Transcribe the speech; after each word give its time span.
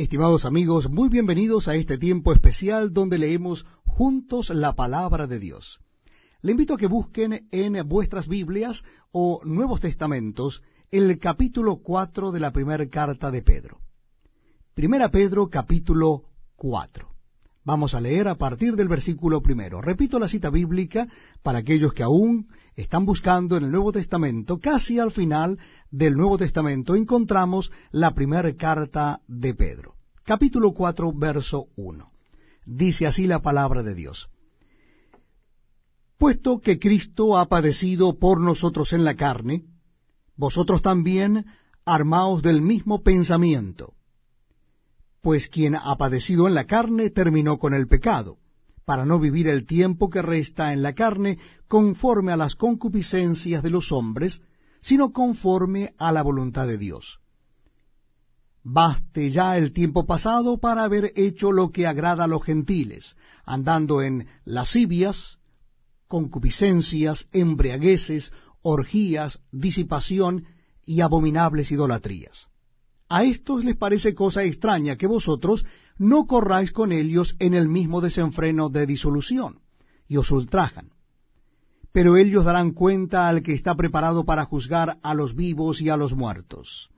Estimados 0.00 0.46
amigos, 0.46 0.88
muy 0.88 1.10
bienvenidos 1.10 1.68
a 1.68 1.74
este 1.74 1.98
tiempo 1.98 2.32
especial 2.32 2.94
donde 2.94 3.18
leemos 3.18 3.66
juntos 3.84 4.48
la 4.48 4.74
palabra 4.74 5.26
de 5.26 5.38
Dios. 5.38 5.82
Le 6.40 6.52
invito 6.52 6.72
a 6.72 6.78
que 6.78 6.86
busquen 6.86 7.46
en 7.50 7.86
vuestras 7.86 8.26
Biblias 8.26 8.82
o 9.12 9.42
Nuevos 9.44 9.80
Testamentos 9.80 10.62
el 10.90 11.18
capítulo 11.18 11.82
4 11.82 12.32
de 12.32 12.40
la 12.40 12.50
primera 12.50 12.88
carta 12.88 13.30
de 13.30 13.42
Pedro. 13.42 13.78
Primera 14.72 15.10
Pedro 15.10 15.50
capítulo 15.50 16.30
4. 16.56 17.09
Vamos 17.62 17.94
a 17.94 18.00
leer 18.00 18.26
a 18.28 18.36
partir 18.36 18.74
del 18.74 18.88
versículo 18.88 19.42
primero. 19.42 19.82
Repito 19.82 20.18
la 20.18 20.28
cita 20.28 20.48
bíblica 20.48 21.08
para 21.42 21.58
aquellos 21.58 21.92
que 21.92 22.02
aún 22.02 22.48
están 22.74 23.04
buscando 23.04 23.56
en 23.56 23.64
el 23.64 23.70
Nuevo 23.70 23.92
Testamento. 23.92 24.58
Casi 24.58 24.98
al 24.98 25.10
final 25.10 25.58
del 25.90 26.14
Nuevo 26.14 26.38
Testamento 26.38 26.94
encontramos 26.94 27.70
la 27.90 28.14
primera 28.14 28.54
carta 28.56 29.20
de 29.26 29.54
Pedro. 29.54 29.96
Capítulo 30.24 30.72
4, 30.72 31.12
verso 31.12 31.66
1. 31.76 32.10
Dice 32.64 33.06
así 33.06 33.26
la 33.26 33.42
palabra 33.42 33.82
de 33.82 33.94
Dios. 33.94 34.30
Puesto 36.16 36.60
que 36.60 36.78
Cristo 36.78 37.36
ha 37.36 37.46
padecido 37.46 38.18
por 38.18 38.40
nosotros 38.40 38.94
en 38.94 39.04
la 39.04 39.16
carne, 39.16 39.64
vosotros 40.36 40.80
también 40.80 41.46
armaos 41.84 42.42
del 42.42 42.62
mismo 42.62 43.02
pensamiento 43.02 43.94
pues 45.22 45.48
quien 45.48 45.74
ha 45.74 45.96
padecido 45.96 46.48
en 46.48 46.54
la 46.54 46.64
carne 46.64 47.10
terminó 47.10 47.58
con 47.58 47.74
el 47.74 47.86
pecado, 47.88 48.38
para 48.84 49.04
no 49.04 49.18
vivir 49.18 49.48
el 49.48 49.66
tiempo 49.66 50.10
que 50.10 50.22
resta 50.22 50.72
en 50.72 50.82
la 50.82 50.94
carne 50.94 51.38
conforme 51.68 52.32
a 52.32 52.36
las 52.36 52.56
concupiscencias 52.56 53.62
de 53.62 53.70
los 53.70 53.92
hombres, 53.92 54.42
sino 54.80 55.12
conforme 55.12 55.94
a 55.98 56.10
la 56.10 56.22
voluntad 56.22 56.66
de 56.66 56.78
Dios. 56.78 57.20
Baste 58.62 59.30
ya 59.30 59.56
el 59.56 59.72
tiempo 59.72 60.06
pasado 60.06 60.58
para 60.58 60.84
haber 60.84 61.12
hecho 61.16 61.52
lo 61.52 61.70
que 61.70 61.86
agrada 61.86 62.24
a 62.24 62.26
los 62.26 62.42
gentiles, 62.42 63.16
andando 63.44 64.02
en 64.02 64.26
lascivias, 64.44 65.38
concupiscencias, 66.08 67.28
embriagueces, 67.32 68.32
orgías, 68.62 69.40
disipación 69.50 70.44
y 70.84 71.00
abominables 71.00 71.70
idolatrías 71.70 72.50
a 73.10 73.24
estos 73.24 73.64
les 73.64 73.76
parece 73.76 74.14
cosa 74.14 74.44
extraña 74.44 74.96
que 74.96 75.08
vosotros 75.08 75.66
no 75.98 76.26
corráis 76.26 76.70
con 76.70 76.92
ellos 76.92 77.34
en 77.40 77.54
el 77.54 77.68
mismo 77.68 78.00
desenfreno 78.00 78.70
de 78.70 78.86
disolución, 78.86 79.58
y 80.06 80.16
os 80.16 80.30
ultrajan. 80.30 80.92
Pero 81.92 82.16
ellos 82.16 82.44
darán 82.44 82.70
cuenta 82.70 83.28
al 83.28 83.42
que 83.42 83.52
está 83.52 83.74
preparado 83.74 84.24
para 84.24 84.44
juzgar 84.44 84.98
a 85.02 85.14
los 85.14 85.34
vivos 85.34 85.80
y 85.80 85.88
a 85.88 85.96
los 85.96 86.14
muertos. 86.14 86.88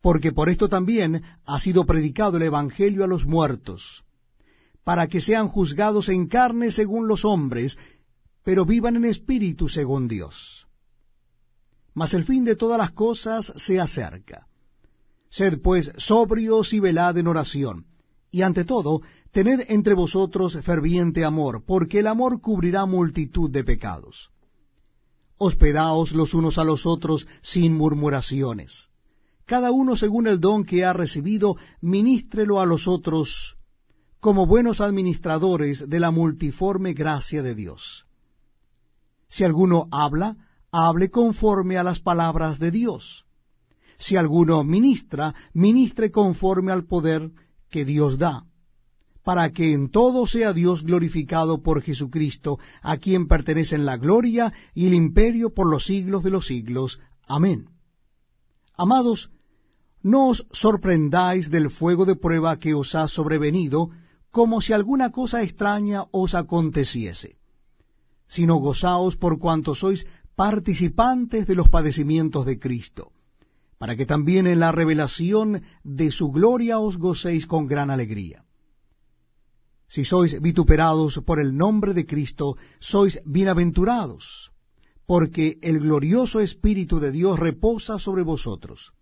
Porque 0.00 0.30
por 0.30 0.48
esto 0.48 0.68
también 0.68 1.22
ha 1.44 1.58
sido 1.58 1.84
predicado 1.84 2.36
el 2.36 2.44
Evangelio 2.44 3.02
a 3.02 3.08
los 3.08 3.26
muertos, 3.26 4.04
para 4.84 5.08
que 5.08 5.20
sean 5.20 5.48
juzgados 5.48 6.08
en 6.08 6.28
carne 6.28 6.70
según 6.70 7.08
los 7.08 7.24
hombres, 7.24 7.76
pero 8.44 8.64
vivan 8.64 8.94
en 8.94 9.06
espíritu 9.06 9.68
según 9.68 10.06
Dios. 10.06 10.68
Mas 11.92 12.14
el 12.14 12.22
fin 12.22 12.44
de 12.44 12.54
todas 12.54 12.78
las 12.78 12.92
cosas 12.92 13.52
se 13.56 13.80
acerca. 13.80 14.46
Sed 15.32 15.62
pues 15.62 15.90
sobrios 15.96 16.74
y 16.74 16.78
velad 16.78 17.16
en 17.16 17.26
oración. 17.26 17.86
Y 18.30 18.42
ante 18.42 18.66
todo, 18.66 19.00
tened 19.30 19.64
entre 19.68 19.94
vosotros 19.94 20.58
ferviente 20.62 21.24
amor, 21.24 21.64
porque 21.66 22.00
el 22.00 22.06
amor 22.06 22.42
cubrirá 22.42 22.84
multitud 22.84 23.50
de 23.50 23.64
pecados. 23.64 24.30
Hospedaos 25.38 26.12
los 26.12 26.34
unos 26.34 26.58
a 26.58 26.64
los 26.64 26.84
otros 26.84 27.26
sin 27.40 27.74
murmuraciones. 27.74 28.90
Cada 29.46 29.70
uno 29.70 29.96
según 29.96 30.26
el 30.26 30.38
don 30.38 30.64
que 30.64 30.84
ha 30.84 30.92
recibido, 30.92 31.56
ministrelo 31.80 32.60
a 32.60 32.66
los 32.66 32.86
otros 32.86 33.56
como 34.20 34.46
buenos 34.46 34.82
administradores 34.82 35.88
de 35.88 35.98
la 35.98 36.10
multiforme 36.10 36.92
gracia 36.92 37.42
de 37.42 37.54
Dios. 37.54 38.04
Si 39.30 39.44
alguno 39.44 39.88
habla, 39.90 40.36
hable 40.70 41.10
conforme 41.10 41.78
a 41.78 41.82
las 41.82 42.00
palabras 42.00 42.58
de 42.58 42.70
Dios 42.70 43.24
si 44.02 44.16
alguno 44.16 44.64
ministra, 44.64 45.32
ministre 45.54 46.10
conforme 46.10 46.72
al 46.72 46.84
poder 46.86 47.30
que 47.70 47.84
Dios 47.84 48.18
da, 48.18 48.44
para 49.22 49.52
que 49.52 49.72
en 49.72 49.90
todo 49.90 50.26
sea 50.26 50.52
Dios 50.52 50.82
glorificado 50.82 51.62
por 51.62 51.82
Jesucristo, 51.82 52.58
a 52.82 52.96
quien 52.96 53.28
pertenecen 53.28 53.86
la 53.86 53.96
gloria 53.96 54.52
y 54.74 54.88
el 54.88 54.94
imperio 54.94 55.54
por 55.54 55.70
los 55.70 55.84
siglos 55.84 56.24
de 56.24 56.30
los 56.30 56.48
siglos. 56.48 56.98
Amén. 57.28 57.68
Amados, 58.76 59.30
no 60.02 60.30
os 60.30 60.48
sorprendáis 60.50 61.48
del 61.48 61.70
fuego 61.70 62.04
de 62.04 62.16
prueba 62.16 62.58
que 62.58 62.74
os 62.74 62.96
ha 62.96 63.06
sobrevenido, 63.06 63.90
como 64.32 64.60
si 64.60 64.72
alguna 64.72 65.12
cosa 65.12 65.44
extraña 65.44 66.06
os 66.10 66.34
aconteciese, 66.34 67.36
sino 68.26 68.56
gozaos 68.56 69.14
por 69.16 69.38
cuanto 69.38 69.76
sois 69.76 70.04
participantes 70.34 71.46
de 71.46 71.54
los 71.54 71.68
padecimientos 71.68 72.46
de 72.46 72.58
Cristo 72.58 73.12
para 73.82 73.96
que 73.96 74.06
también 74.06 74.46
en 74.46 74.60
la 74.60 74.70
revelación 74.70 75.60
de 75.82 76.12
su 76.12 76.30
gloria 76.30 76.78
os 76.78 76.98
gocéis 76.98 77.48
con 77.48 77.66
gran 77.66 77.90
alegría. 77.90 78.44
Si 79.88 80.04
sois 80.04 80.40
vituperados 80.40 81.20
por 81.26 81.40
el 81.40 81.56
nombre 81.56 81.92
de 81.92 82.06
Cristo, 82.06 82.56
sois 82.78 83.20
bienaventurados, 83.24 84.52
porque 85.04 85.58
el 85.62 85.80
glorioso 85.80 86.38
Espíritu 86.38 87.00
de 87.00 87.10
Dios 87.10 87.40
reposa 87.40 87.98
sobre 87.98 88.22
vosotros. 88.22 88.92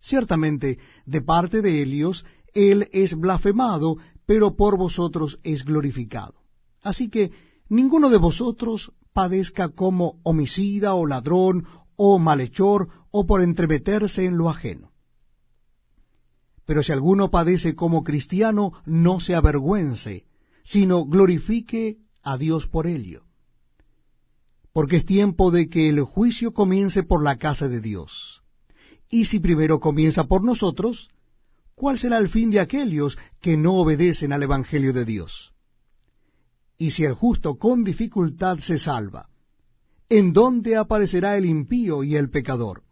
Ciertamente, 0.00 0.78
de 1.04 1.20
parte 1.22 1.60
de 1.60 1.82
Helios, 1.82 2.24
Él 2.54 2.88
es 2.92 3.18
blasfemado, 3.18 3.96
pero 4.24 4.54
por 4.54 4.78
vosotros 4.78 5.40
es 5.42 5.64
glorificado. 5.64 6.34
Así 6.80 7.10
que 7.10 7.32
ninguno 7.68 8.08
de 8.08 8.18
vosotros 8.18 8.92
padezca 9.12 9.70
como 9.70 10.20
homicida 10.22 10.94
o 10.94 11.06
ladrón 11.06 11.66
o 11.96 12.18
malhechor, 12.18 12.88
o 13.10 13.26
por 13.26 13.42
entremeterse 13.42 14.24
en 14.24 14.36
lo 14.36 14.48
ajeno. 14.48 14.92
Pero 16.66 16.82
si 16.82 16.92
alguno 16.92 17.30
padece 17.30 17.74
como 17.74 18.04
cristiano, 18.04 18.72
no 18.86 19.20
se 19.20 19.34
avergüence, 19.34 20.24
sino 20.64 21.04
glorifique 21.04 21.98
a 22.22 22.38
Dios 22.38 22.66
por 22.66 22.86
ello. 22.86 23.24
Porque 24.72 24.96
es 24.96 25.04
tiempo 25.04 25.50
de 25.50 25.68
que 25.68 25.88
el 25.88 26.00
juicio 26.02 26.54
comience 26.54 27.02
por 27.02 27.22
la 27.22 27.36
casa 27.36 27.68
de 27.68 27.80
Dios. 27.80 28.42
Y 29.10 29.26
si 29.26 29.40
primero 29.40 29.80
comienza 29.80 30.24
por 30.24 30.42
nosotros, 30.42 31.10
¿cuál 31.74 31.98
será 31.98 32.18
el 32.18 32.30
fin 32.30 32.50
de 32.50 32.60
aquellos 32.60 33.18
que 33.40 33.58
no 33.58 33.74
obedecen 33.74 34.32
al 34.32 34.42
Evangelio 34.42 34.94
de 34.94 35.04
Dios? 35.04 35.52
Y 36.78 36.92
si 36.92 37.04
el 37.04 37.12
justo 37.12 37.58
con 37.58 37.84
dificultad 37.84 38.58
se 38.58 38.78
salva, 38.78 39.28
¿en 40.12 40.34
dónde 40.34 40.76
aparecerá 40.76 41.38
el 41.38 41.46
impío 41.46 42.04
y 42.04 42.16
el 42.16 42.28
pecador? 42.28 42.82